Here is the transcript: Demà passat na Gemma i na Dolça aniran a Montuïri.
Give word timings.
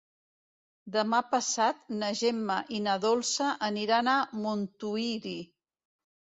Demà 0.95 1.19
passat 1.33 1.83
na 1.99 2.09
Gemma 2.23 2.57
i 2.79 2.81
na 2.87 2.97
Dolça 3.05 3.53
aniran 3.71 4.13
a 4.17 4.19
Montuïri. 4.43 5.39